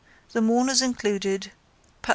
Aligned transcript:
The 0.33 0.41
mourners 0.41 0.81
included: 0.81 1.51
Patk. 2.01 2.09